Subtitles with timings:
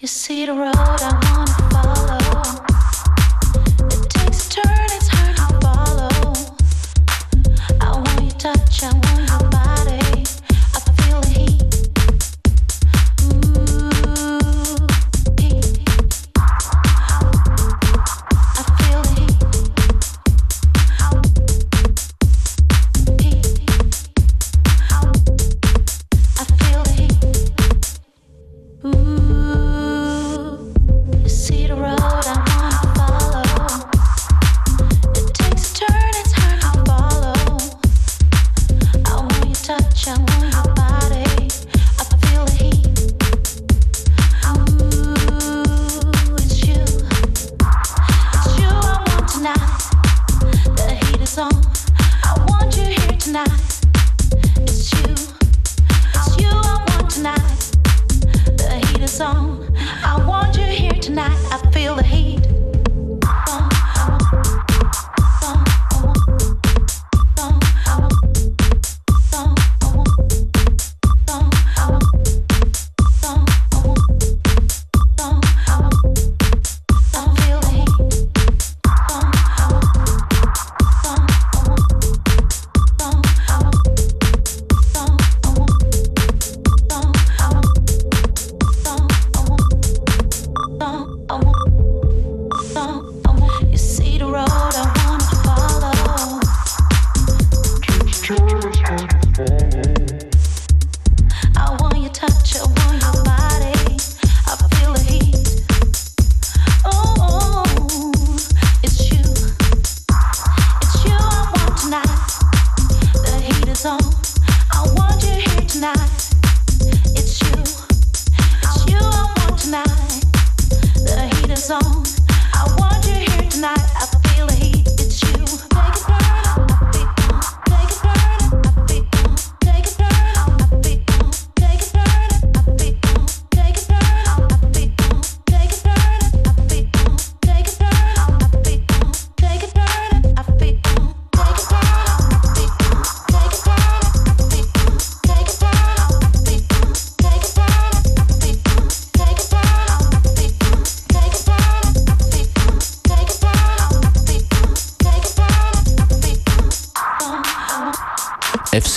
[0.00, 1.97] You see the road I wanna follow.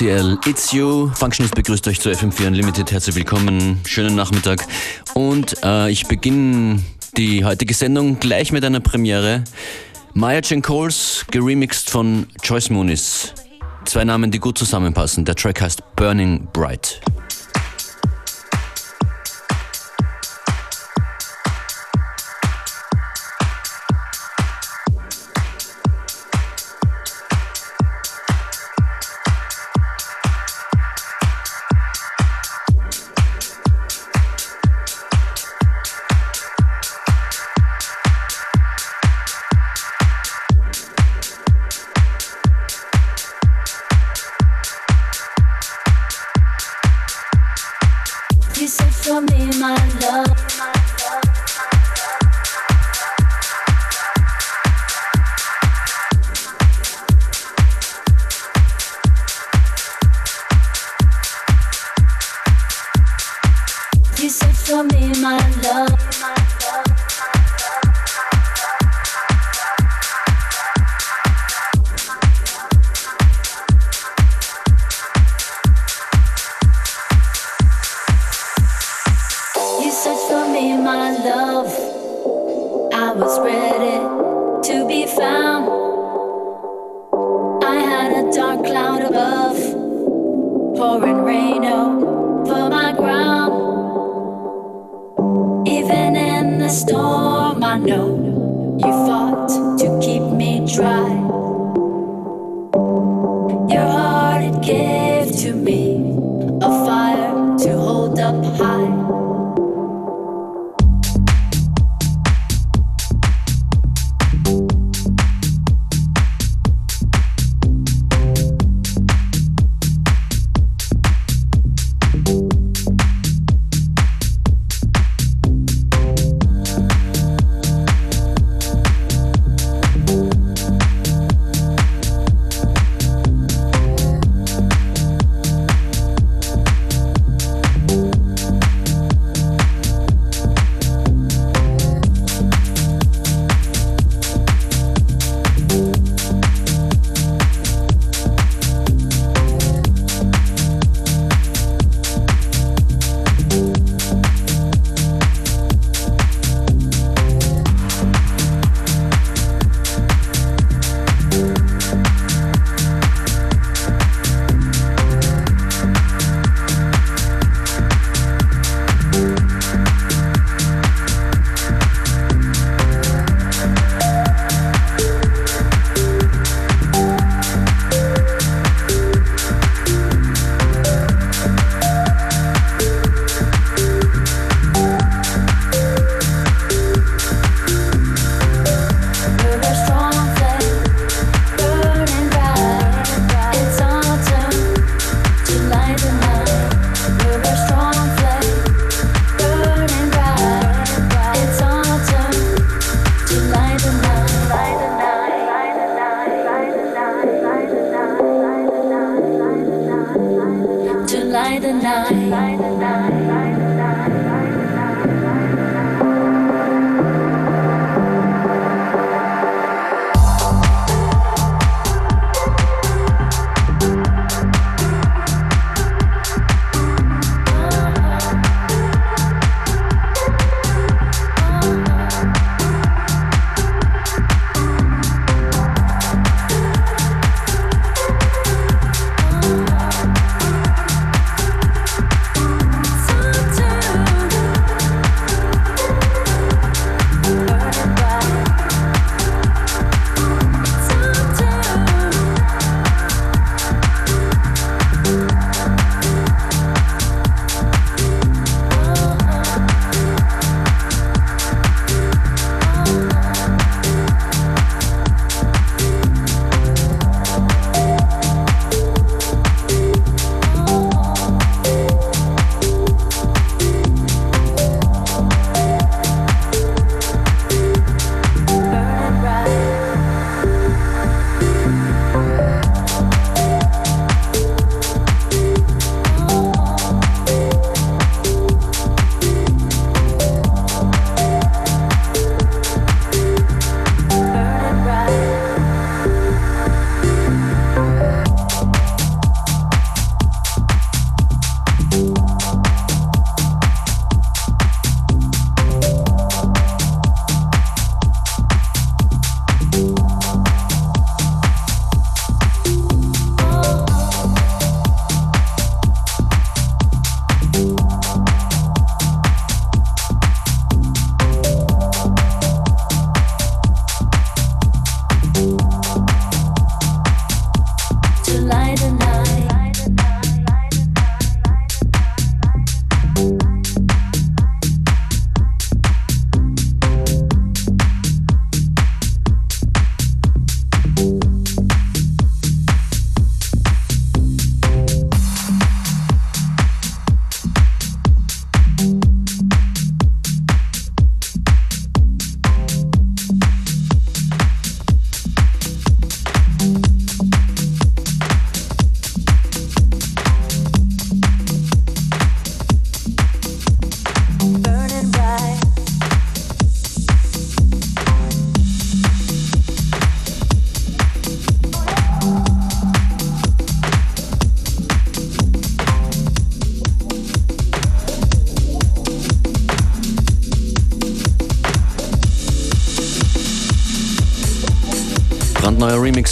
[0.01, 1.11] FCL It's You.
[1.13, 2.91] Functionist begrüßt euch zu FM4 Unlimited.
[2.91, 3.79] Herzlich willkommen.
[3.85, 4.65] Schönen Nachmittag.
[5.13, 6.81] Und äh, ich beginne
[7.17, 9.43] die heutige Sendung gleich mit einer Premiere.
[10.15, 13.35] Maya Jane Coles, geremixed von Joyce Moonis.
[13.85, 15.23] Zwei Namen, die gut zusammenpassen.
[15.23, 16.99] Der Track heißt Burning Bright.
[48.61, 50.80] Your heart, it gave to me.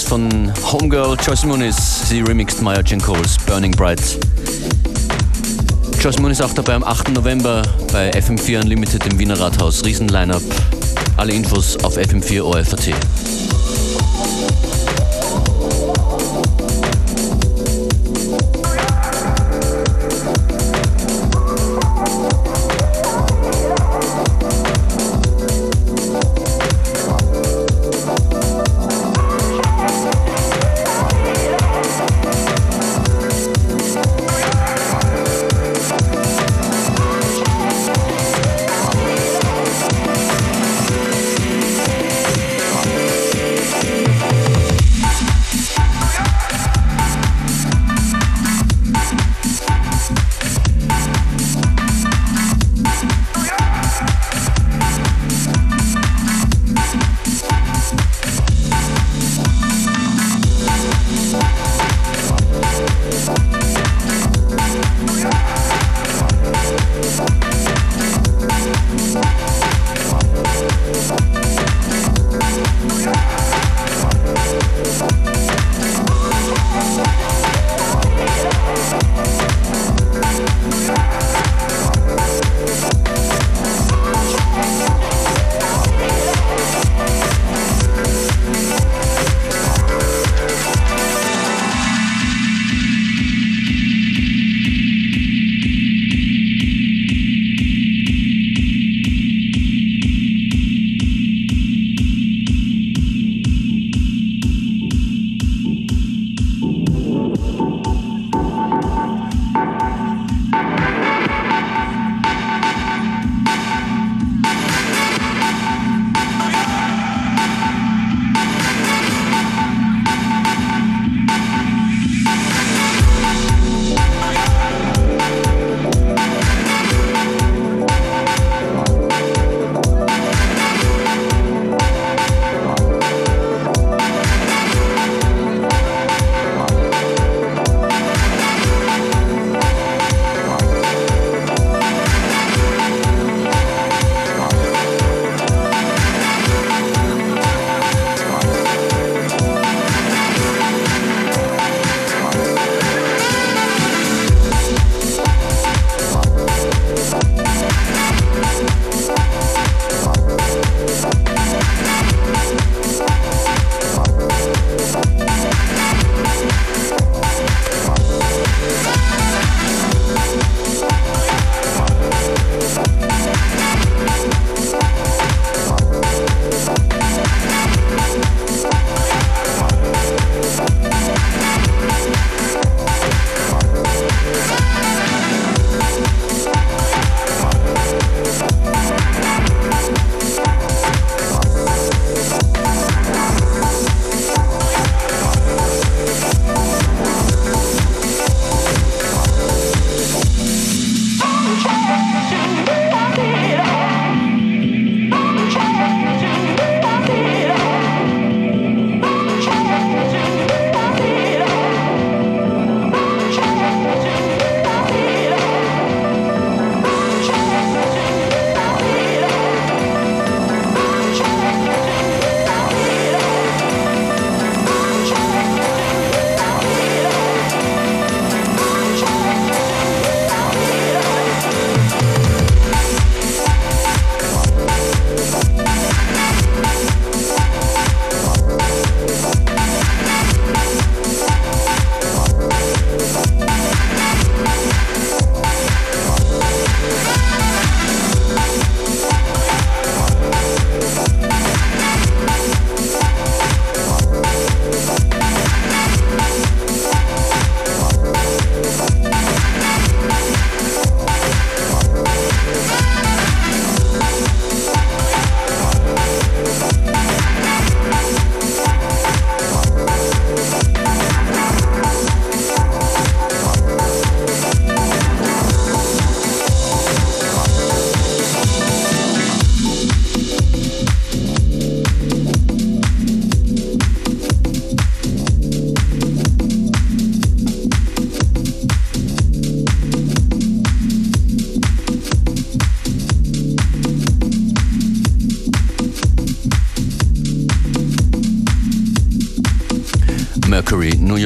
[0.09, 2.09] Von Homegirl Joyce Muniz.
[2.09, 4.01] Sie remixt Maya Coles Burning Bright.
[6.01, 7.09] Joyce Muniz auch dabei am 8.
[7.09, 7.61] November
[7.93, 9.85] bei FM4 Unlimited im Wiener Rathaus.
[9.85, 10.41] Riesen-Lineup.
[11.17, 12.41] Alle Infos auf FM4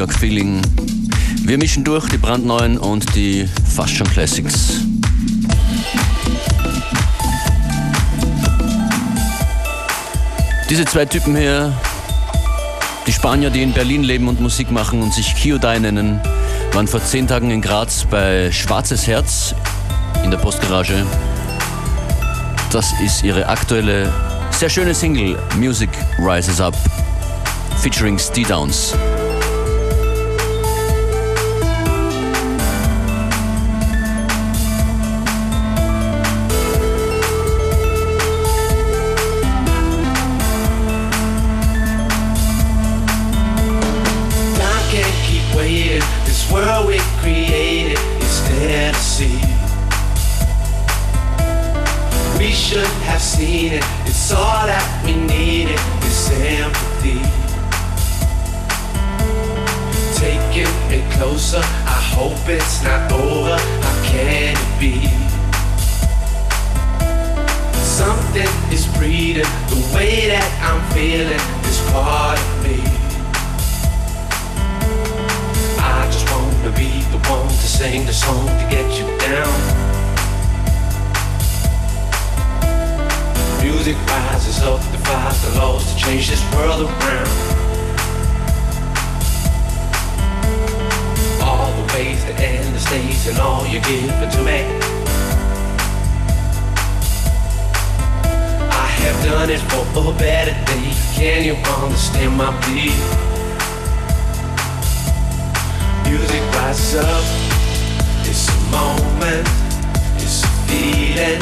[0.04, 0.62] York Feeling.
[1.46, 4.82] Wir mischen durch die brandneuen und die fast schon Classics.
[10.70, 11.72] Diese zwei Typen hier,
[13.08, 16.20] die Spanier, die in Berlin leben und Musik machen und sich Kyodai nennen,
[16.74, 19.56] waren vor zehn Tagen in Graz bei Schwarzes Herz
[20.26, 21.06] in der Postgarage.
[22.74, 24.12] Das ist ihre aktuelle,
[24.52, 26.76] sehr schöne Single Music Rises Up
[27.80, 28.94] featuring Steve Downs.
[86.06, 87.28] Change this world around.
[91.42, 94.60] All the ways to end the stage and all you're giving to me.
[98.70, 99.62] I have done it
[99.94, 100.92] for a better day.
[101.16, 102.94] Can you understand my plea?
[106.10, 107.26] Music rises up.
[108.28, 109.48] It's a moment.
[110.16, 111.40] It's a feeling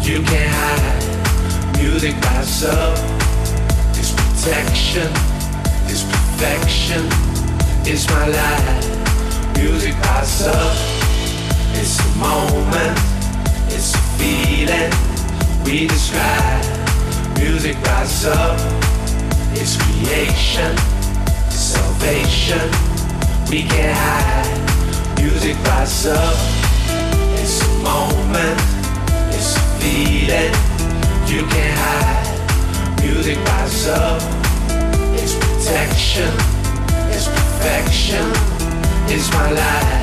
[0.00, 1.76] you can't hide.
[1.76, 3.11] Music rises up.
[4.42, 5.06] Protection.
[5.86, 7.06] It's perfection.
[7.86, 9.56] It's my life.
[9.56, 10.76] Music rises up.
[11.78, 12.98] It's a moment.
[13.68, 14.90] It's a feeling
[15.64, 16.64] we describe
[17.38, 18.58] music rises up.
[19.52, 20.76] It's creation,
[21.48, 22.66] salvation.
[23.48, 25.22] We can't hide.
[25.22, 26.36] Music rises up.
[27.38, 28.58] It's a moment.
[29.36, 30.52] It's a feeling.
[31.30, 32.21] You can't hide.
[33.02, 33.36] Music
[33.88, 34.22] up.
[35.14, 36.30] It's protection.
[37.10, 38.24] It's perfection.
[39.08, 40.01] It's my life.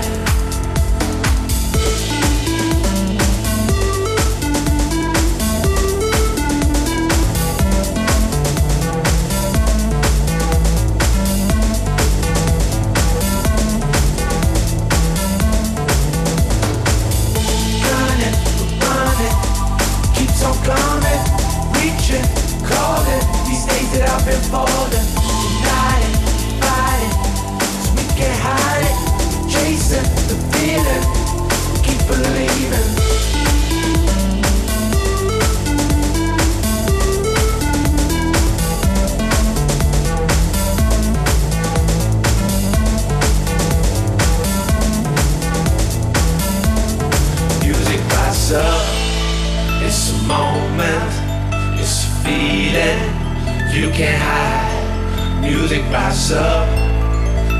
[53.80, 55.40] You can't hide.
[55.40, 56.68] Music rises up.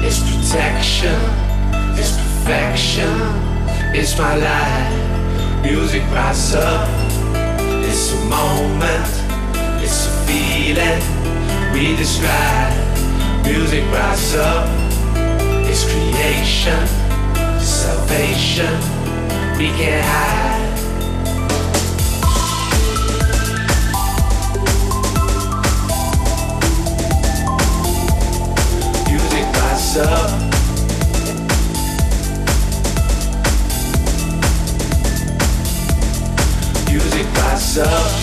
[0.04, 1.16] It's protection.
[1.98, 3.08] It's perfection.
[3.96, 5.64] It's my life.
[5.64, 6.90] Music rises up.
[7.88, 9.08] It's a moment.
[9.82, 11.00] It's a feeling
[11.72, 12.76] we describe.
[13.46, 14.68] Music rises up.
[15.72, 16.86] It's creation.
[17.62, 18.76] Salvation.
[19.58, 20.69] We can't hide.
[30.00, 30.40] up.
[36.90, 38.19] Music by sub.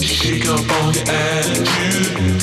[0.00, 2.36] Shake up all your attitude.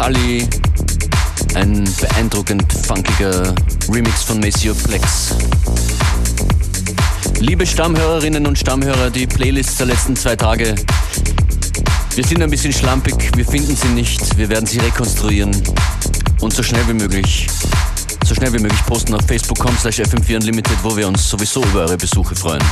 [0.00, 0.48] Kali,
[1.56, 3.54] ein beeindruckend funkiger
[3.86, 5.34] Remix von Messio Plex.
[7.38, 10.74] Liebe Stammhörerinnen und Stammhörer, die Playlists der letzten zwei Tage.
[12.14, 15.54] Wir sind ein bisschen schlampig, wir finden sie nicht, wir werden sie rekonstruieren
[16.40, 17.46] und so schnell wie möglich,
[18.24, 21.80] so schnell wie möglich posten auf facebook.com slash fm4 unlimited, wo wir uns sowieso über
[21.80, 22.64] eure Besuche freuen.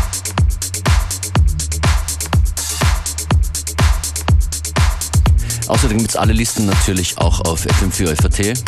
[5.79, 8.65] Außerdem gibt es alle Listen natürlich auch auf FM4 FAT,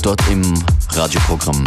[0.00, 0.42] dort im
[0.88, 1.62] Radioprogramm.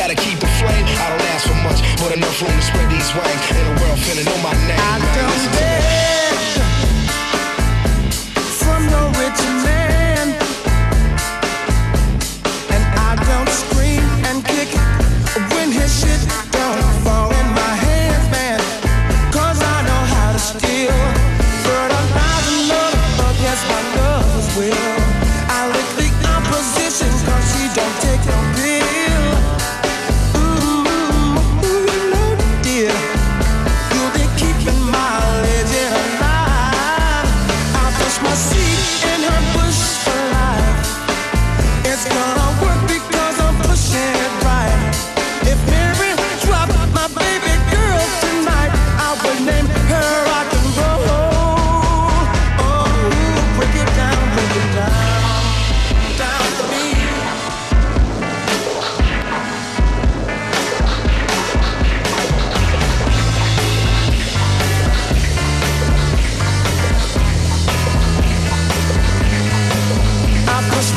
[0.00, 0.86] gotta keep the flame.
[0.96, 3.44] I don't ask for much, but enough room to spread these wings.
[3.52, 4.80] In the world, feeling know my name.
[4.80, 5.59] I don't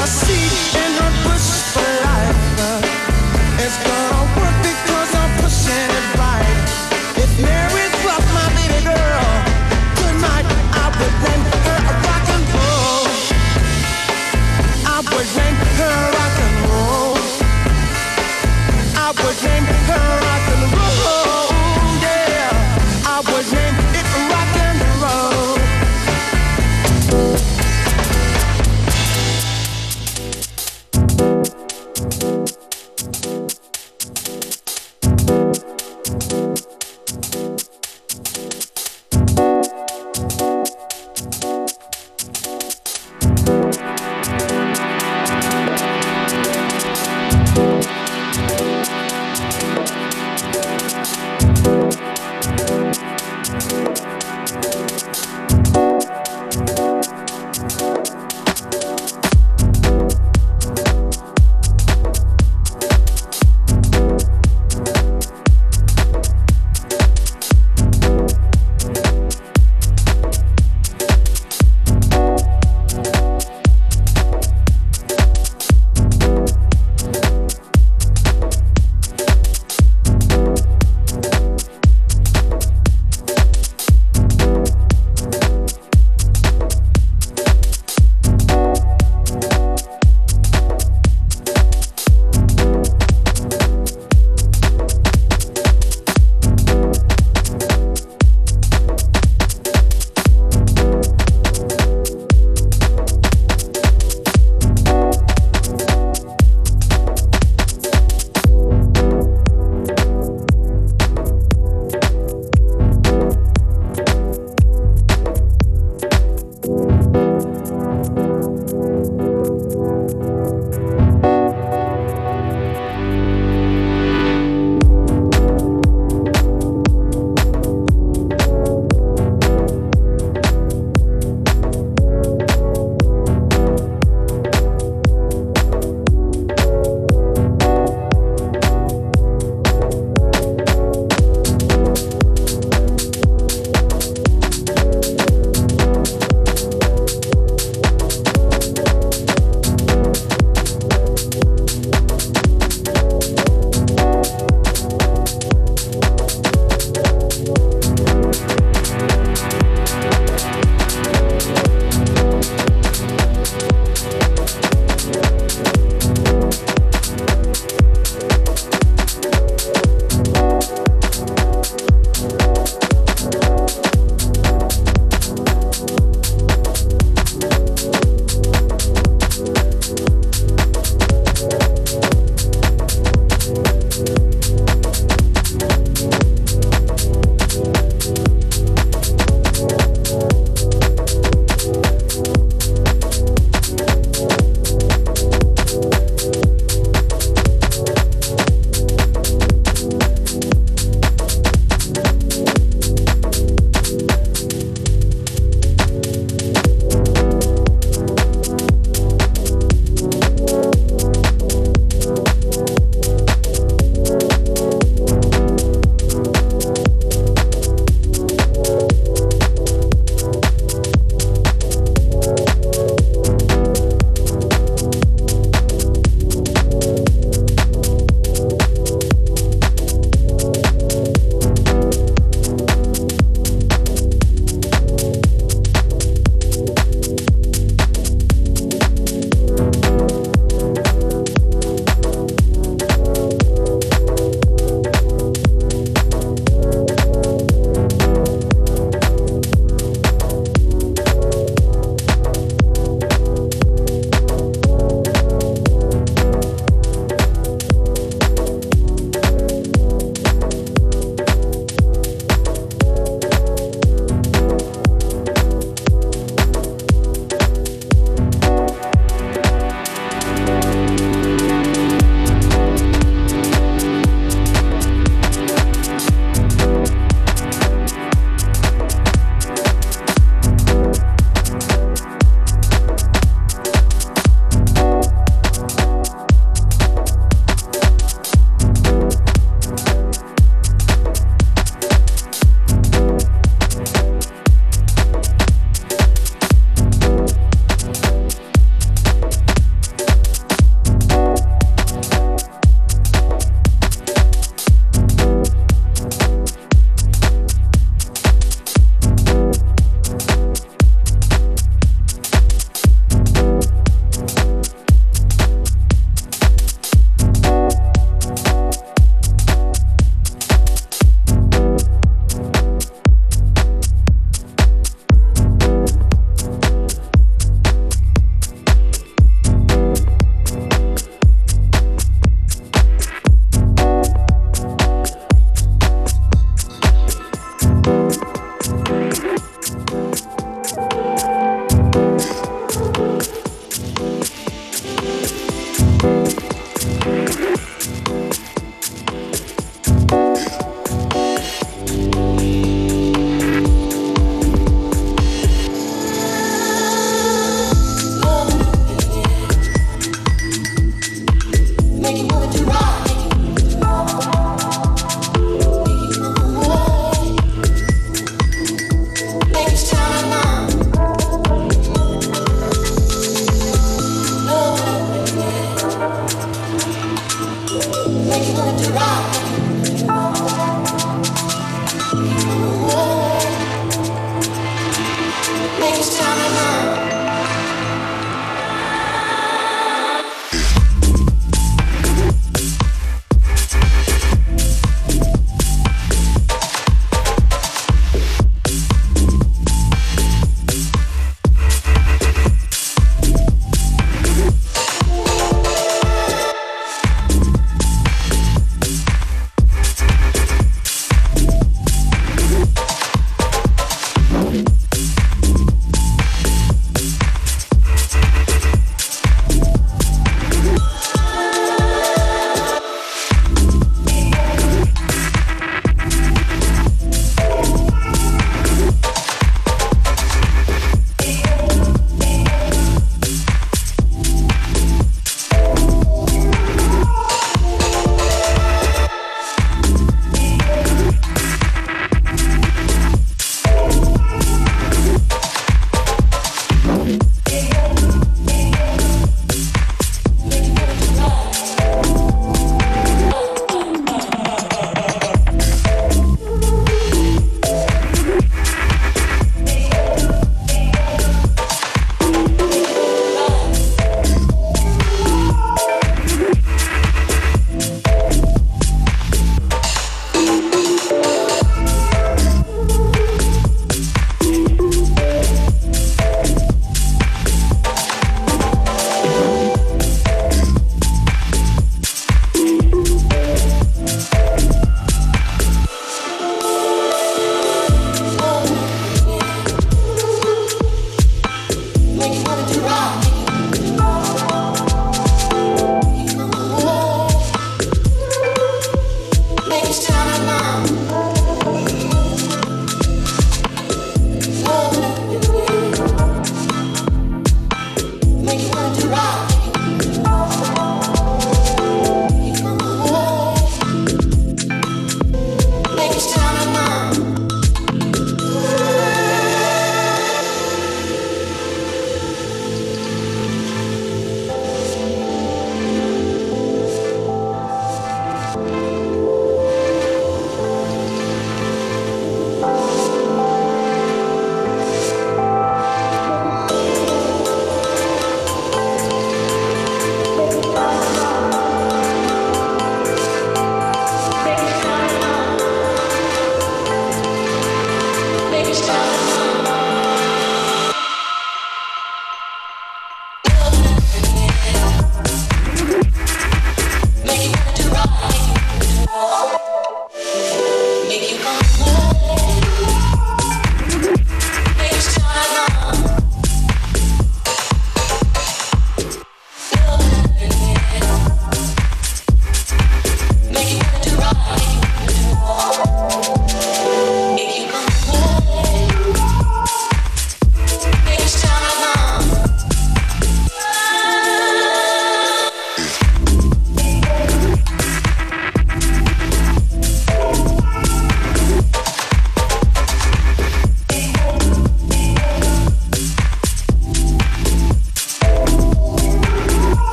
[0.00, 0.37] I see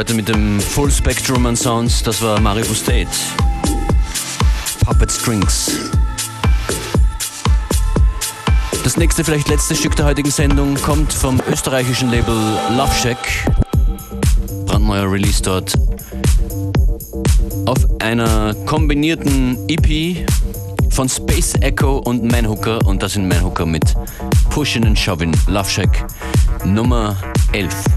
[0.00, 2.02] heute mit dem Full Spectrum an Sounds.
[2.02, 3.10] Das war Maribu State.
[4.86, 5.90] Puppet Strings.
[8.82, 12.34] Das nächste, vielleicht letzte Stück der heutigen Sendung kommt vom österreichischen Label
[12.78, 13.18] Love Shack.
[14.64, 15.74] Brandneuer Release dort.
[17.66, 20.26] Auf einer kombinierten EP
[20.88, 23.84] von Space Echo und Manhooker und das sind Manhooker mit
[24.48, 26.06] Pushin' and Shovin' Love Shack
[26.64, 27.18] Nummer
[27.52, 27.89] 11.